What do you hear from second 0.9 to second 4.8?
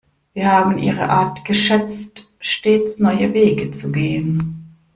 Art geschätzt, stets neue Wege zu gehen.